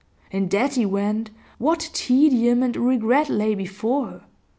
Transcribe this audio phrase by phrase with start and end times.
[0.31, 1.29] In that event,
[1.59, 4.23] what tedium and regret lay before her!